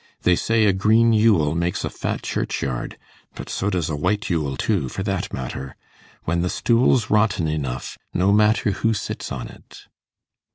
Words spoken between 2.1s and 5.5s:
churchyard; but so does a white Yule too, for that